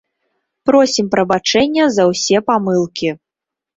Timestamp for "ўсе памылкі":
2.13-3.09